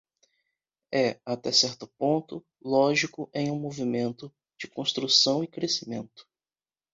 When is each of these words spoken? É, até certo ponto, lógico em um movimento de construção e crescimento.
É, 0.91 1.19
até 1.23 1.51
certo 1.51 1.85
ponto, 1.95 2.43
lógico 2.59 3.29
em 3.31 3.51
um 3.51 3.59
movimento 3.59 4.33
de 4.59 4.67
construção 4.67 5.43
e 5.43 5.47
crescimento. 5.47 6.27